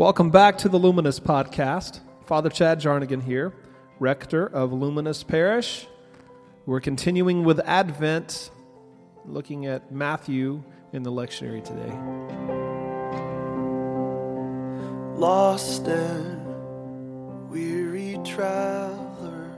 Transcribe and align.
Welcome 0.00 0.30
back 0.30 0.56
to 0.56 0.70
the 0.70 0.78
Luminous 0.78 1.20
Podcast. 1.20 2.00
Father 2.24 2.48
Chad 2.48 2.80
Jarnagin 2.80 3.22
here, 3.22 3.52
rector 3.98 4.46
of 4.46 4.72
Luminous 4.72 5.22
Parish. 5.22 5.86
We're 6.64 6.80
continuing 6.80 7.44
with 7.44 7.60
Advent, 7.66 8.50
looking 9.26 9.66
at 9.66 9.92
Matthew 9.92 10.62
in 10.94 11.02
the 11.02 11.12
lectionary 11.12 11.62
today. 11.62 11.92
Lost 15.18 15.86
and 15.86 17.50
weary 17.50 18.18
traveler, 18.24 19.50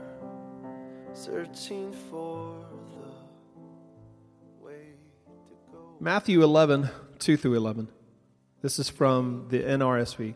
searching 1.13 1.93
for 2.11 2.65
the 2.99 4.65
way 4.65 4.87
to 5.25 5.71
go. 5.71 5.95
Matthew 6.01 6.43
11, 6.43 6.89
2 7.19 7.37
through 7.37 7.53
11. 7.53 7.87
This 8.63 8.79
is 8.79 8.89
from 8.89 9.47
the 9.49 9.59
NRSV. 9.59 10.35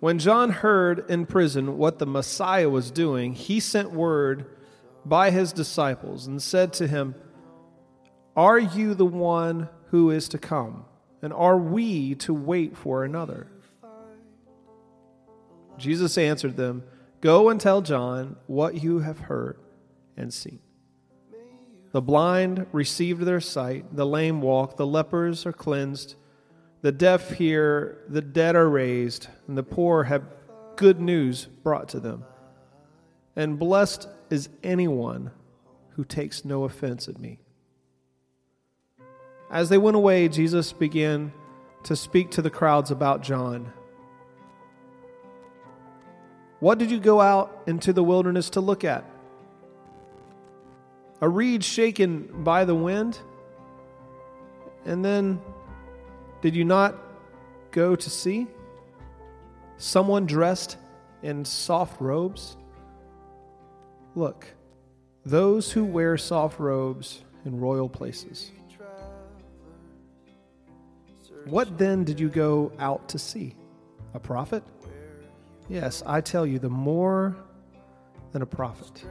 When 0.00 0.18
John 0.18 0.50
heard 0.50 1.08
in 1.08 1.26
prison 1.26 1.78
what 1.78 2.00
the 2.00 2.06
Messiah 2.06 2.68
was 2.68 2.90
doing, 2.90 3.34
he 3.34 3.60
sent 3.60 3.92
word 3.92 4.46
by 5.04 5.30
his 5.30 5.52
disciples 5.52 6.26
and 6.26 6.42
said 6.42 6.72
to 6.74 6.88
him, 6.88 7.14
Are 8.36 8.58
you 8.58 8.94
the 8.94 9.06
one 9.06 9.68
who 9.90 10.10
is 10.10 10.28
to 10.30 10.38
come? 10.38 10.86
And 11.22 11.32
are 11.32 11.56
we 11.56 12.16
to 12.16 12.34
wait 12.34 12.76
for 12.76 13.04
another? 13.04 13.46
Jesus 15.78 16.18
answered 16.18 16.56
them, 16.56 16.82
Go 17.20 17.48
and 17.48 17.60
tell 17.60 17.80
John 17.80 18.36
what 18.48 18.82
you 18.82 18.98
have 18.98 19.20
heard 19.20 19.56
and 20.16 20.34
seen. 20.34 20.58
The 21.92 22.02
blind 22.02 22.66
received 22.72 23.22
their 23.22 23.40
sight, 23.40 23.94
the 23.94 24.06
lame 24.06 24.40
walk, 24.40 24.76
the 24.76 24.86
lepers 24.86 25.46
are 25.46 25.52
cleansed 25.52 26.16
the 26.82 26.92
deaf 26.92 27.32
hear, 27.32 27.98
the 28.08 28.22
dead 28.22 28.54
are 28.56 28.68
raised, 28.68 29.28
and 29.46 29.58
the 29.58 29.62
poor 29.62 30.04
have 30.04 30.22
good 30.76 31.00
news 31.00 31.46
brought 31.62 31.88
to 31.90 32.00
them. 32.00 32.24
And 33.34 33.58
blessed 33.58 34.08
is 34.30 34.48
anyone 34.62 35.30
who 35.90 36.04
takes 36.04 36.44
no 36.44 36.64
offense 36.64 37.08
at 37.08 37.18
me. 37.18 37.40
As 39.50 39.68
they 39.68 39.78
went 39.78 39.96
away, 39.96 40.28
Jesus 40.28 40.72
began 40.72 41.32
to 41.84 41.96
speak 41.96 42.30
to 42.32 42.42
the 42.42 42.50
crowds 42.50 42.90
about 42.90 43.22
John. 43.22 43.72
What 46.60 46.78
did 46.78 46.90
you 46.90 47.00
go 47.00 47.20
out 47.20 47.62
into 47.66 47.92
the 47.92 48.02
wilderness 48.02 48.50
to 48.50 48.60
look 48.60 48.84
at? 48.84 49.04
A 51.20 51.28
reed 51.28 51.64
shaken 51.64 52.44
by 52.44 52.64
the 52.64 52.74
wind? 52.74 53.18
And 54.84 55.04
then 55.04 55.40
did 56.40 56.54
you 56.54 56.64
not 56.64 56.96
go 57.70 57.96
to 57.96 58.10
see? 58.10 58.46
Someone 59.76 60.26
dressed 60.26 60.76
in 61.22 61.44
soft 61.44 62.00
robes? 62.00 62.56
Look, 64.14 64.46
those 65.24 65.72
who 65.72 65.84
wear 65.84 66.16
soft 66.16 66.58
robes 66.58 67.22
in 67.44 67.60
royal 67.60 67.88
places. 67.88 68.50
What 71.44 71.78
then 71.78 72.04
did 72.04 72.20
you 72.20 72.28
go 72.28 72.72
out 72.78 73.08
to 73.10 73.18
see? 73.18 73.54
A 74.14 74.18
prophet? 74.18 74.62
Yes, 75.68 76.02
I 76.06 76.20
tell 76.20 76.46
you, 76.46 76.58
the 76.58 76.68
more 76.68 77.36
than 78.32 78.42
a 78.42 78.46
prophet. 78.46 79.04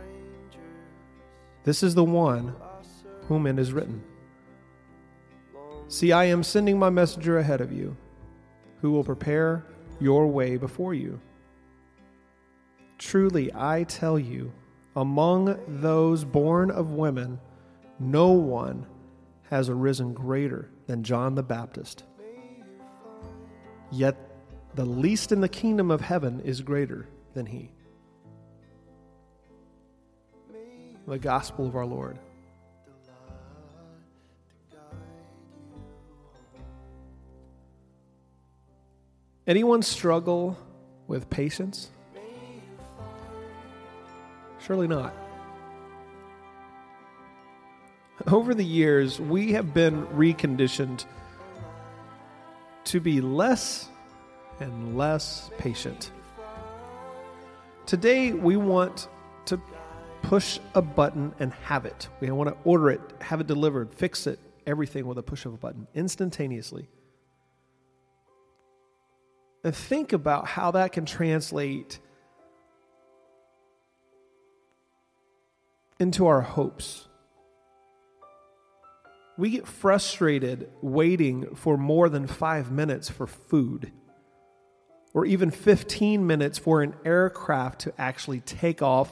This 1.63 1.83
is 1.83 1.95
the 1.95 2.03
one 2.03 2.55
whom 3.27 3.47
it 3.47 3.59
is 3.59 3.73
written. 3.73 4.03
See, 5.89 6.11
I 6.11 6.25
am 6.25 6.43
sending 6.43 6.77
my 6.77 6.89
messenger 6.89 7.37
ahead 7.37 7.61
of 7.61 7.71
you, 7.71 7.95
who 8.81 8.91
will 8.91 9.03
prepare 9.03 9.65
your 9.99 10.27
way 10.27 10.57
before 10.57 10.93
you. 10.93 11.19
Truly, 12.97 13.51
I 13.53 13.83
tell 13.83 14.19
you, 14.19 14.51
among 14.95 15.57
those 15.67 16.25
born 16.25 16.71
of 16.71 16.91
women, 16.91 17.39
no 17.99 18.31
one 18.31 18.85
has 19.49 19.69
arisen 19.69 20.13
greater 20.13 20.69
than 20.87 21.03
John 21.03 21.35
the 21.35 21.43
Baptist. 21.43 22.03
Yet 23.91 24.17
the 24.75 24.85
least 24.85 25.31
in 25.31 25.39
the 25.39 25.49
kingdom 25.49 25.89
of 25.89 26.01
heaven 26.01 26.41
is 26.41 26.61
greater 26.61 27.07
than 27.33 27.45
he. 27.45 27.71
The 31.07 31.17
gospel 31.17 31.65
of 31.65 31.75
our 31.75 31.85
Lord. 31.85 32.19
Anyone 39.47 39.81
struggle 39.81 40.57
with 41.07 41.29
patience? 41.29 41.89
Surely 44.59 44.89
not. 44.89 45.13
Over 48.29 48.53
the 48.53 48.65
years, 48.65 49.21
we 49.21 49.53
have 49.53 49.73
been 49.73 50.05
reconditioned 50.07 51.05
to 52.83 52.99
be 52.99 53.21
less 53.21 53.87
and 54.59 54.97
less 54.97 55.49
patient. 55.57 56.11
Today, 57.85 58.33
we 58.33 58.57
want 58.57 59.07
to 59.45 59.61
push 60.23 60.59
a 60.75 60.81
button 60.81 61.33
and 61.39 61.53
have 61.53 61.85
it. 61.85 62.09
We 62.19 62.29
want 62.31 62.49
to 62.49 62.57
order 62.65 62.89
it, 62.89 62.99
have 63.21 63.39
it 63.39 63.47
delivered, 63.47 63.93
fix 63.93 64.27
it, 64.27 64.39
everything 64.65 65.07
with 65.07 65.17
a 65.17 65.23
push 65.23 65.45
of 65.45 65.53
a 65.53 65.57
button 65.57 65.87
instantaneously. 65.95 66.89
And 69.63 69.75
think 69.75 70.13
about 70.13 70.47
how 70.47 70.71
that 70.71 70.91
can 70.91 71.05
translate 71.05 71.99
into 75.99 76.27
our 76.27 76.41
hopes. 76.41 77.07
We 79.37 79.51
get 79.51 79.67
frustrated 79.67 80.69
waiting 80.81 81.55
for 81.55 81.77
more 81.77 82.09
than 82.09 82.27
five 82.27 82.71
minutes 82.71 83.09
for 83.09 83.27
food, 83.27 83.91
or 85.13 85.25
even 85.25 85.51
15 85.51 86.25
minutes 86.25 86.57
for 86.57 86.81
an 86.81 86.95
aircraft 87.05 87.81
to 87.81 87.93
actually 87.97 88.39
take 88.41 88.81
off 88.81 89.11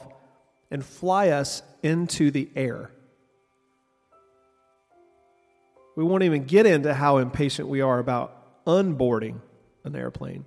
and 0.71 0.83
fly 0.83 1.29
us 1.29 1.61
into 1.83 2.31
the 2.31 2.49
air. 2.55 2.91
We 5.95 6.03
won't 6.03 6.23
even 6.23 6.43
get 6.43 6.65
into 6.65 6.93
how 6.93 7.17
impatient 7.17 7.67
we 7.67 7.81
are 7.81 7.99
about 7.99 8.65
unboarding 8.65 9.41
an 9.85 9.95
airplane. 9.95 10.45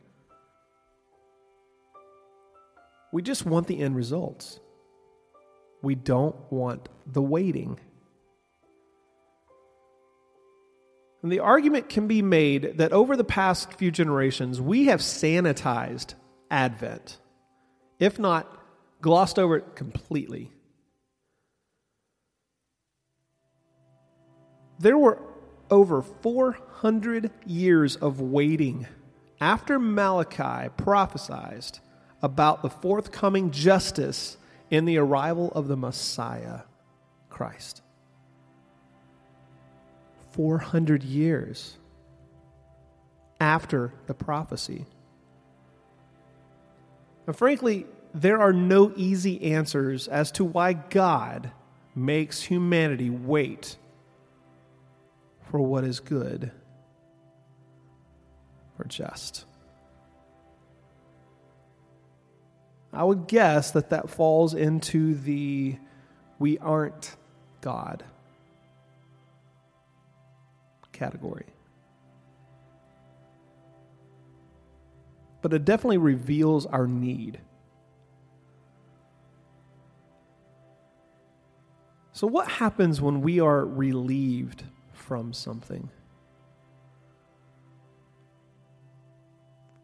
We 3.13 3.23
just 3.23 3.47
want 3.47 3.67
the 3.67 3.79
end 3.79 3.97
results. 3.97 4.61
We 5.83 5.95
don't 5.95 6.37
want 6.51 6.89
the 7.07 7.23
waiting. 7.23 7.79
And 11.23 11.33
the 11.33 11.41
argument 11.41 11.89
can 11.89 12.07
be 12.07 12.23
made 12.23 12.79
that 12.79 12.93
over 12.93 13.17
the 13.17 13.25
past 13.25 13.73
few 13.75 13.91
generations, 13.91 14.61
we 14.61 14.87
have 14.87 15.01
sanitized 15.01 16.15
Advent, 16.51 17.19
if 17.99 18.19
not 18.19 18.47
glossed 19.01 19.39
over 19.39 19.57
it 19.57 19.75
completely. 19.75 20.53
There 24.79 24.99
were 24.99 25.21
over 25.71 26.03
400 26.03 27.31
years 27.47 27.97
of 27.97 28.21
waiting 28.21 28.87
after 29.41 29.79
Malachi 29.79 30.71
prophesied 30.77 31.79
about 32.23 32.63
the 32.63 32.71
forthcoming 32.71 33.51
justice 33.51 34.37
in 34.71 34.85
the 34.85 34.99
arrival 34.99 35.53
of 35.53 35.69
the 35.69 35.77
Messiah, 35.77 36.61
Christ. 37.31 37.83
400 40.33 41.03
years 41.03 41.77
after 43.41 43.93
the 44.07 44.15
prophecy. 44.15 44.87
And 47.27 47.37
frankly, 47.37 47.87
there 48.15 48.41
are 48.41 48.53
no 48.53 48.93
easy 48.97 49.53
answers 49.53 50.09
as 50.09 50.33
to 50.33 50.45
why 50.45 50.73
God 50.73 51.53
makes 51.95 52.43
humanity 52.43 53.11
wait 53.11 53.77
for 55.51 55.61
what 55.61 55.85
is 55.85 56.01
good 56.01 56.51
or 58.79 58.85
just. 58.85 59.45
I 62.93 63.05
would 63.05 63.27
guess 63.27 63.73
that 63.73 63.91
that 63.91 64.09
falls 64.09 64.55
into 64.55 65.15
the 65.15 65.77
we 66.39 66.59
aren't 66.59 67.17
God 67.61 68.05
category. 70.93 71.47
But 75.43 75.53
it 75.53 75.65
definitely 75.65 75.99
reveals 75.99 76.67
our 76.67 76.87
need. 76.87 77.41
So, 82.13 82.27
what 82.27 82.49
happens 82.49 83.01
when 83.01 83.21
we 83.21 83.39
are 83.39 83.65
relieved 83.65 84.65
from 84.93 85.33
something? 85.33 85.89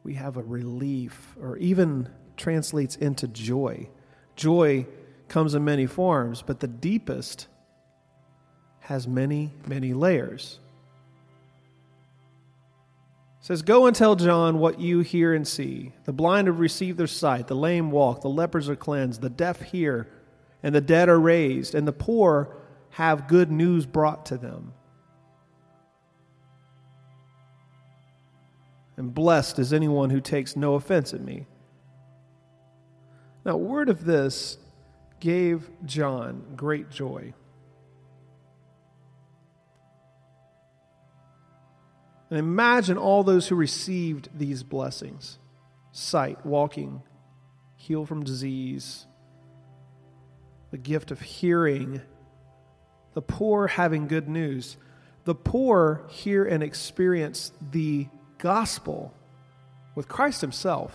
We 0.05 0.15
have 0.15 0.37
a 0.37 0.43
relief, 0.43 1.35
or 1.41 1.57
even 1.57 2.09
translates 2.37 2.95
into 2.97 3.27
joy. 3.27 3.89
Joy 4.37 4.87
comes 5.29 5.55
in 5.55 5.65
many 5.65 5.87
forms, 5.87 6.43
but 6.43 6.61
the 6.61 6.69
deepest 6.69 7.49
has 8.81 9.09
many, 9.09 9.55
many 9.67 9.95
layers. 9.95 10.61
It 13.41 13.47
says, 13.47 13.63
Go 13.63 13.87
and 13.87 13.97
tell 13.97 14.15
John 14.15 14.59
what 14.59 14.79
you 14.79 15.01
hear 15.01 15.33
and 15.33 15.49
see. 15.49 15.93
The 16.05 16.13
blind 16.13 16.49
have 16.49 16.61
received 16.61 16.99
their 16.99 17.07
sight, 17.07 17.47
the 17.47 17.57
lame 17.57 17.91
walk, 17.91 18.21
the 18.21 18.29
lepers 18.29 18.69
are 18.69 18.77
cleansed, 18.77 19.23
the 19.23 19.31
deaf 19.31 19.63
hear, 19.63 20.07
and 20.63 20.75
the 20.75 20.83
dead 20.83 21.09
are 21.09 21.21
raised, 21.21 21.75
and 21.75 21.89
the 21.89 21.93
poor 21.93 22.55
have 22.91 23.27
good 23.27 23.51
news 23.51 23.87
brought 23.87 24.27
to 24.27 24.37
them. 24.37 24.75
And 28.97 29.13
blessed 29.13 29.59
is 29.59 29.73
anyone 29.73 30.11
who 30.11 30.21
takes 30.21 30.57
no 30.57 30.75
offense 30.75 31.13
at 31.13 31.21
me. 31.21 31.47
Now, 33.45 33.57
word 33.57 33.89
of 33.89 34.05
this 34.05 34.59
gave 35.21 35.69
John 35.85 36.55
great 36.57 36.91
joy. 36.91 37.35
And 42.31 42.39
imagine 42.39 42.97
all 42.97 43.23
those 43.23 43.49
who 43.49 43.55
received 43.55 44.29
these 44.35 44.63
blessings 44.63 45.39
sight, 45.93 46.45
walking, 46.45 47.03
heal 47.77 48.05
from 48.05 48.25
disease, 48.25 49.07
the 50.71 50.79
gift 50.79 51.13
of 51.13 51.21
hearing, 51.21 52.01
the 53.13 53.23
poor 53.23 53.69
having 53.69 54.09
good 54.09 54.29
news. 54.29 54.77
The 55.25 55.35
poor 55.35 56.05
hear 56.11 56.45
and 56.45 56.63
experience 56.63 57.53
the 57.71 58.09
gospel 58.45 59.11
with 59.95 60.07
Christ 60.07 60.43
Himself. 60.43 60.95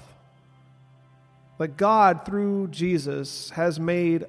That 1.57 1.77
God, 1.77 2.23
through 2.23 2.67
Jesus, 2.67 3.49
has 3.49 3.79
made 3.79 4.25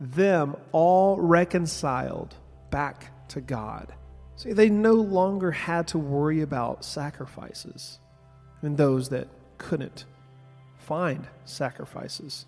them 0.00 0.56
all 0.72 1.20
reconciled 1.20 2.34
back 2.70 3.28
to 3.28 3.42
God. 3.42 3.92
See, 4.36 4.54
they 4.54 4.70
no 4.70 4.94
longer 4.94 5.50
had 5.50 5.88
to 5.88 5.98
worry 5.98 6.40
about 6.40 6.86
sacrifices 6.86 7.98
and 8.62 8.78
those 8.78 9.10
that 9.10 9.28
couldn't 9.58 10.06
find 10.78 11.26
sacrifices. 11.44 12.46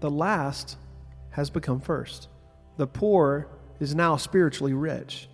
The 0.00 0.10
last 0.10 0.76
has 1.30 1.48
become 1.48 1.80
first. 1.80 2.28
The 2.76 2.86
poor 2.86 3.48
is 3.80 3.94
now 3.94 4.16
spiritually 4.18 4.74
rich. 4.74 5.28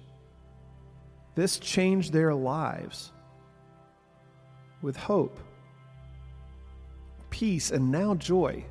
This 1.38 1.60
changed 1.60 2.12
their 2.12 2.34
lives 2.34 3.12
with 4.82 4.96
hope, 4.96 5.38
peace, 7.30 7.70
and 7.70 7.92
now 7.92 8.16
joy. 8.16 8.64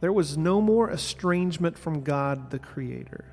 There 0.00 0.12
was 0.12 0.36
no 0.36 0.60
more 0.60 0.90
estrangement 0.90 1.78
from 1.78 2.02
God 2.02 2.50
the 2.50 2.58
Creator. 2.58 3.24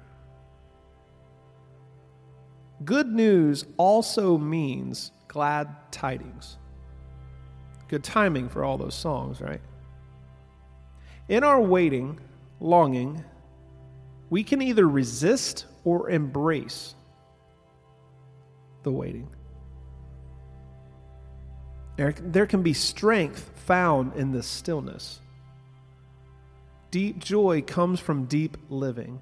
Good 2.85 3.07
news 3.07 3.65
also 3.75 4.37
means 4.37 5.11
glad 5.27 5.67
tidings. 5.91 6.57
Good 7.89 8.05
timing 8.05 8.47
for 8.47 8.63
all 8.63 8.77
those 8.77 8.95
songs, 8.95 9.41
right? 9.41 9.59
In 11.27 11.43
our 11.43 11.59
waiting, 11.59 12.21
longing, 12.61 13.21
we 14.29 14.45
can 14.45 14.61
either 14.61 14.87
resist 14.87 15.65
or 15.83 16.09
embrace 16.09 16.95
the 18.83 18.91
waiting. 18.91 19.27
There, 21.97 22.45
can 22.45 22.63
be 22.63 22.73
strength 22.73 23.51
found 23.65 24.15
in 24.15 24.31
this 24.31 24.47
stillness. 24.47 25.19
Deep 26.91 27.19
joy 27.19 27.61
comes 27.61 27.99
from 27.99 28.25
deep 28.25 28.57
living. 28.69 29.19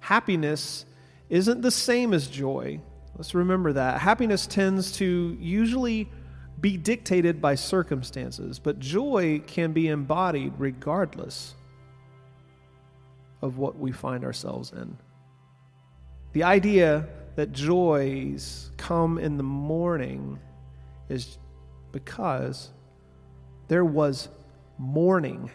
Happiness 0.00 0.86
isn't 1.28 1.60
the 1.60 1.70
same 1.70 2.12
as 2.12 2.26
joy. 2.26 2.80
Let's 3.16 3.32
remember 3.32 3.72
that. 3.74 4.00
Happiness 4.00 4.48
tends 4.48 4.92
to 4.96 5.36
usually 5.40 6.08
be 6.60 6.76
dictated 6.76 7.40
by 7.40 7.54
circumstances, 7.54 8.58
but 8.58 8.80
joy 8.80 9.40
can 9.46 9.72
be 9.72 9.86
embodied 9.86 10.52
regardless 10.58 11.54
of 13.40 13.56
what 13.56 13.78
we 13.78 13.92
find 13.92 14.24
ourselves 14.24 14.72
in. 14.72 14.98
The 16.32 16.42
idea 16.42 17.06
that 17.40 17.52
joys 17.52 18.70
come 18.76 19.16
in 19.16 19.38
the 19.38 19.42
morning 19.42 20.38
is 21.08 21.38
because 21.90 22.68
there 23.68 23.82
was 23.82 24.28
mourning 24.76 25.50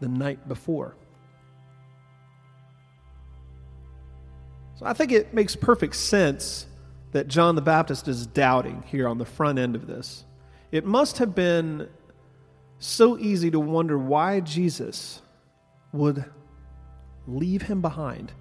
the 0.00 0.08
night 0.08 0.48
before. 0.48 0.96
So 4.76 4.86
I 4.86 4.94
think 4.94 5.12
it 5.12 5.34
makes 5.34 5.54
perfect 5.54 5.96
sense 5.96 6.66
that 7.12 7.28
John 7.28 7.56
the 7.56 7.60
Baptist 7.60 8.08
is 8.08 8.26
doubting 8.26 8.82
here 8.86 9.06
on 9.06 9.18
the 9.18 9.26
front 9.26 9.58
end 9.58 9.76
of 9.76 9.86
this. 9.86 10.24
It 10.72 10.86
must 10.86 11.18
have 11.18 11.34
been 11.34 11.90
so 12.78 13.18
easy 13.18 13.50
to 13.50 13.60
wonder 13.60 13.98
why 13.98 14.40
Jesus 14.40 15.20
would 15.92 16.24
leave 17.26 17.60
him 17.60 17.82
behind. 17.82 18.32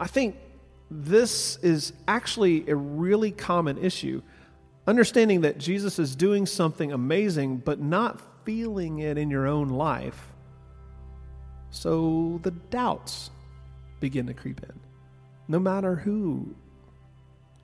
I 0.00 0.08
think 0.08 0.36
this 0.90 1.56
is 1.58 1.92
actually 2.08 2.68
a 2.68 2.74
really 2.74 3.30
common 3.30 3.78
issue 3.78 4.22
Understanding 4.90 5.42
that 5.42 5.56
Jesus 5.56 6.00
is 6.00 6.16
doing 6.16 6.46
something 6.46 6.92
amazing, 6.92 7.58
but 7.58 7.80
not 7.80 8.20
feeling 8.44 8.98
it 9.00 9.18
in 9.18 9.30
your 9.30 9.46
own 9.46 9.68
life. 9.68 10.32
So 11.70 12.40
the 12.42 12.50
doubts 12.50 13.30
begin 14.00 14.26
to 14.26 14.34
creep 14.34 14.60
in, 14.64 14.80
no 15.46 15.60
matter 15.60 15.94
who 15.94 16.56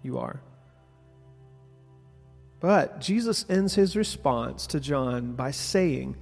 you 0.05 0.19
are. 0.19 0.41
But 2.61 3.01
Jesus 3.01 3.45
ends 3.49 3.75
his 3.75 3.97
response 3.97 4.67
to 4.69 4.79
John 4.79 5.33
by 5.33 5.51
saying, 5.51 6.17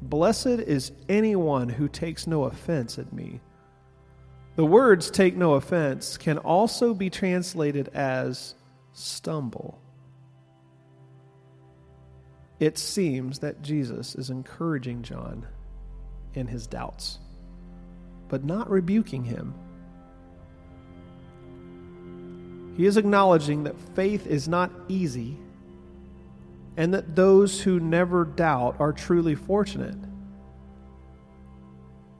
Blessed 0.00 0.46
is 0.46 0.92
anyone 1.08 1.68
who 1.68 1.86
takes 1.86 2.26
no 2.26 2.44
offense 2.44 2.98
at 2.98 3.12
me. 3.12 3.40
The 4.56 4.64
words 4.64 5.10
take 5.10 5.36
no 5.36 5.54
offense 5.54 6.16
can 6.16 6.38
also 6.38 6.94
be 6.94 7.10
translated 7.10 7.88
as 7.94 8.54
stumble 8.92 9.78
it 12.58 12.78
seems 12.78 13.40
that 13.40 13.62
Jesus 13.62 14.14
is 14.14 14.30
encouraging 14.30 15.02
John 15.02 15.46
in 16.34 16.46
his 16.46 16.66
doubts, 16.66 17.18
but 18.28 18.44
not 18.44 18.70
rebuking 18.70 19.24
him. 19.24 19.54
He 22.76 22.86
is 22.86 22.96
acknowledging 22.96 23.64
that 23.64 23.78
faith 23.94 24.26
is 24.26 24.48
not 24.48 24.70
easy 24.88 25.38
and 26.76 26.92
that 26.92 27.16
those 27.16 27.60
who 27.62 27.80
never 27.80 28.24
doubt 28.24 28.76
are 28.78 28.92
truly 28.92 29.34
fortunate. 29.34 29.96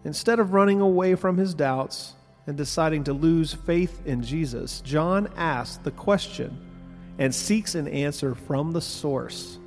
Instead 0.05 0.39
of 0.39 0.53
running 0.53 0.81
away 0.81 1.15
from 1.15 1.37
his 1.37 1.53
doubts 1.53 2.15
and 2.47 2.57
deciding 2.57 3.05
to 3.05 3.13
lose 3.13 3.53
faith 3.53 4.03
in 4.07 4.23
Jesus, 4.23 4.81
John 4.83 5.29
asks 5.37 5.79
the 5.79 5.91
question 5.91 6.59
and 7.19 7.35
seeks 7.35 7.75
an 7.75 7.89
answer 7.89 8.35
from 8.35 8.73
the 8.73 8.81
source 8.81 9.59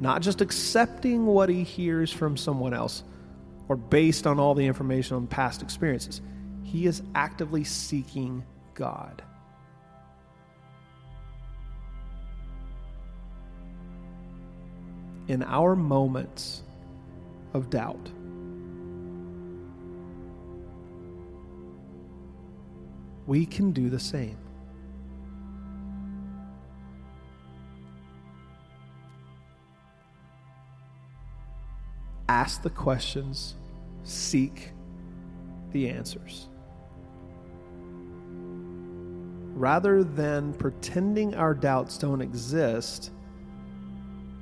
not 0.00 0.22
just 0.22 0.40
accepting 0.40 1.26
what 1.26 1.48
he 1.48 1.64
hears 1.64 2.12
from 2.12 2.36
someone 2.36 2.72
else 2.72 3.02
or 3.68 3.76
based 3.76 4.26
on 4.26 4.38
all 4.38 4.54
the 4.54 4.66
information 4.66 5.16
on 5.16 5.26
past 5.26 5.60
experiences. 5.60 6.20
He 6.62 6.86
is 6.86 7.02
actively 7.14 7.64
seeking 7.64 8.44
God. 8.74 9.22
In 15.26 15.42
our 15.42 15.76
moments 15.76 16.62
of 17.52 17.68
doubt, 17.68 18.10
we 23.28 23.46
can 23.46 23.70
do 23.70 23.88
the 23.88 24.00
same. 24.00 24.38
ask 32.28 32.62
the 32.62 32.70
questions, 32.70 33.56
seek 34.04 34.72
the 35.72 35.88
answers. 35.88 36.48
Rather 39.54 40.04
than 40.04 40.52
pretending 40.54 41.34
our 41.34 41.52
doubts 41.52 41.98
don't 41.98 42.22
exist 42.22 43.10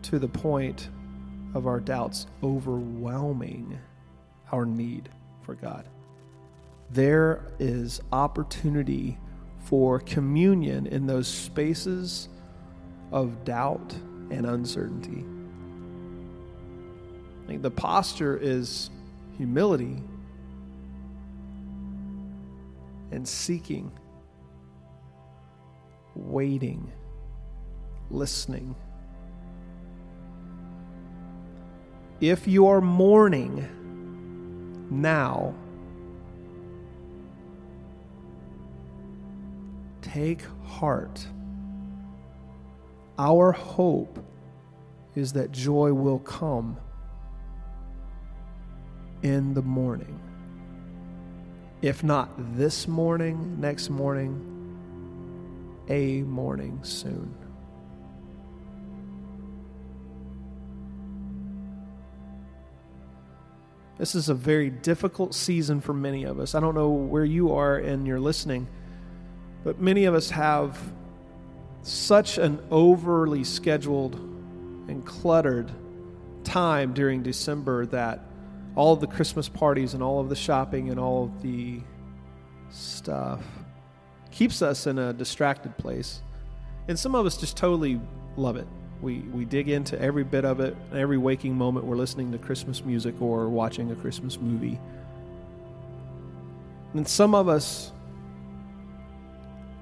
to 0.03 0.19
the 0.19 0.29
point 0.29 0.91
of 1.55 1.67
our 1.67 1.81
doubts 1.81 2.27
overwhelming 2.43 3.79
our 4.53 4.67
need 4.67 5.09
for 5.43 5.55
God. 5.55 5.89
There 6.91 7.43
is 7.59 8.01
opportunity 8.13 9.19
for 9.61 9.99
communion 10.01 10.87
in 10.87 11.07
those 11.07 11.27
spaces 11.27 12.29
of 13.13 13.45
doubt 13.45 13.95
and 14.31 14.47
uncertainty. 14.47 15.25
I 17.43 17.47
think 17.49 17.63
the 17.63 17.71
posture 17.71 18.37
is 18.37 18.91
humility 19.37 20.03
and 23.11 23.27
seeking, 23.27 23.93
waiting, 26.15 26.93
listening. 28.11 28.75
If 32.21 32.49
you 32.49 32.67
are 32.69 32.81
mourning 32.81 33.69
now, 34.91 35.55
take 40.17 40.41
heart. 40.65 41.27
Our 43.19 43.53
hope 43.53 44.19
is 45.15 45.35
that 45.35 45.53
joy 45.53 45.93
will 45.93 46.21
come 46.21 46.79
in 49.23 49.53
the 49.53 49.61
morning. 49.61 50.19
If 51.83 52.03
not 52.03 52.31
this 52.57 52.89
morning, 52.89 53.61
next 53.61 53.91
morning, 53.91 54.41
a 55.91 56.23
morning 56.23 56.81
soon. 56.83 57.35
This 63.99 64.15
is 64.15 64.31
a 64.31 64.35
very 64.35 64.71
difficult 64.71 65.35
season 65.35 65.83
for 65.83 65.93
many 65.93 66.25
of 66.25 66.41
us. 66.41 66.55
I 66.55 66.61
don't 66.61 66.75
know 66.75 66.89
where 66.89 67.25
you 67.25 67.53
are 67.53 67.77
and 67.77 68.07
you're 68.07 68.21
listening, 68.21 68.67
but 69.67 69.81
many 69.81 70.05
of 70.05 70.15
us 70.15 70.31
have 70.31 70.79
such 71.83 72.39
an 72.39 72.61
overly 72.71 73.43
scheduled 73.43 74.15
and 74.15 75.05
cluttered 75.05 75.73
time 76.45 76.95
during 76.95 77.25
December 77.25 77.85
that 77.87 78.21
all 78.77 78.93
of 78.93 79.01
the 79.01 79.09
Christmas 79.09 79.49
parties 79.49 79.93
and 79.93 80.05
all 80.05 80.21
of 80.21 80.29
the 80.29 80.37
shopping 80.37 80.91
and 80.91 81.01
all 81.01 81.25
of 81.25 81.43
the 81.43 81.81
stuff 82.71 83.43
keeps 84.31 84.63
us 84.63 84.87
in 84.87 85.01
a 85.01 85.13
distracted 85.13 85.77
place. 85.79 86.23
And 86.87 86.97
some 86.97 87.17
of 87.17 87.27
us 87.27 87.37
just 87.37 87.57
totally 87.57 88.01
love 88.37 88.55
it. 88.55 88.69
We, 89.03 89.19
we 89.19 89.45
dig 89.45 89.69
into 89.69 90.01
every 90.01 90.23
bit 90.23 90.45
of 90.45 90.61
it. 90.61 90.77
Every 90.95 91.19
waking 91.19 91.59
moment, 91.59 91.87
we're 91.87 91.97
listening 91.97 92.31
to 92.31 92.39
Christmas 92.39 92.85
music 92.85 93.21
or 93.21 93.49
watching 93.49 93.91
a 93.91 93.97
Christmas 93.97 94.39
movie. 94.39 94.79
And 96.95 97.09
some 97.09 97.35
of 97.35 97.49
us 97.49 97.91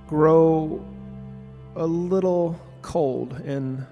grow 0.07 0.85
a 1.77 1.87
little 1.87 2.59
cold 2.83 3.33
and 3.45 3.85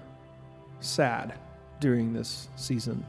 sad 0.79 1.33
during 1.79 2.13
this 2.13 2.47
season. 2.55 3.05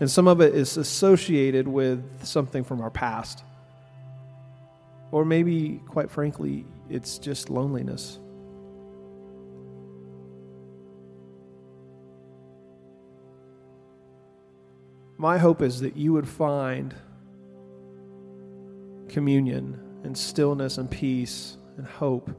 And 0.00 0.10
some 0.10 0.26
of 0.26 0.40
it 0.40 0.54
is 0.54 0.76
associated 0.76 1.68
with 1.68 2.24
something 2.24 2.64
from 2.64 2.80
our 2.80 2.90
past. 2.90 3.44
Or 5.12 5.24
maybe, 5.24 5.80
quite 5.86 6.10
frankly, 6.10 6.64
it's 6.88 7.18
just 7.18 7.50
loneliness. 7.50 8.18
My 15.18 15.36
hope 15.36 15.60
is 15.60 15.80
that 15.80 15.96
you 15.98 16.14
would 16.14 16.26
find 16.26 16.94
communion 19.10 19.78
and 20.02 20.16
stillness 20.16 20.78
and 20.78 20.90
peace 20.90 21.58
and 21.80 21.88
hope 21.88 22.30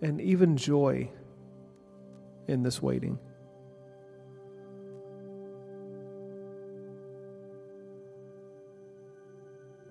and 0.00 0.20
even 0.20 0.56
joy 0.56 1.08
in 2.48 2.64
this 2.64 2.82
waiting. 2.82 3.16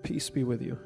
Peace 0.04 0.30
be 0.30 0.44
with 0.44 0.62
you. 0.62 0.78